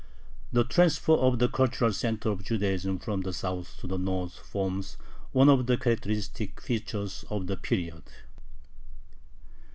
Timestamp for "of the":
1.13-1.47, 5.47-5.77, 7.29-7.55